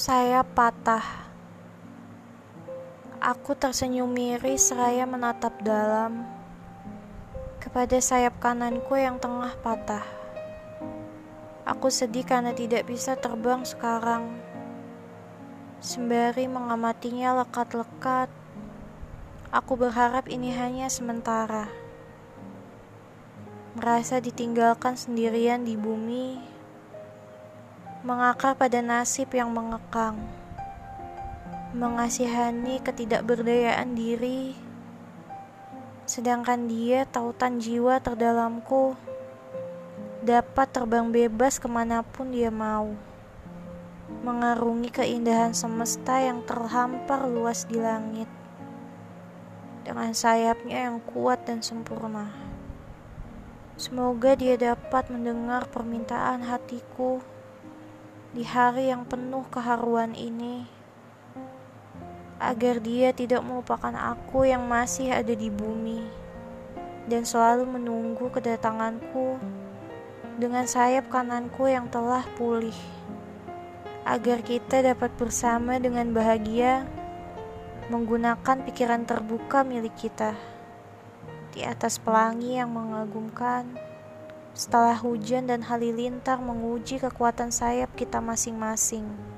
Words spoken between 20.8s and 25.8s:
sementara. Merasa ditinggalkan sendirian di